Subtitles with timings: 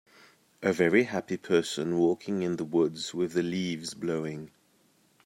[0.63, 4.49] A very happy person walking in the woods with the leaves blowing.